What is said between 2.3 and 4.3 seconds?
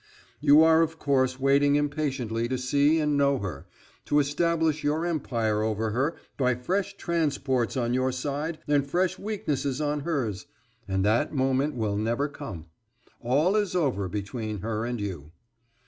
to see and know her, to